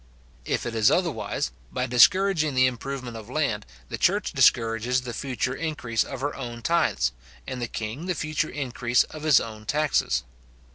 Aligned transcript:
If 0.45 0.65
it 0.65 0.73
is 0.73 0.89
otherwise, 0.89 1.51
by 1.71 1.85
discouraging 1.85 2.55
the 2.55 2.65
improvement 2.65 3.15
of 3.15 3.29
land, 3.29 3.67
the 3.89 3.99
church 3.99 4.31
discourages 4.33 5.01
the 5.01 5.13
future 5.13 5.53
increase 5.53 6.03
of 6.03 6.21
her 6.21 6.33
own 6.35 6.63
tithes, 6.63 7.11
and 7.45 7.61
the 7.61 7.67
king 7.67 8.07
the 8.07 8.15
future 8.15 8.49
increase 8.49 9.03
of 9.03 9.21
his 9.21 9.39
own 9.39 9.67
taxes. 9.67 10.23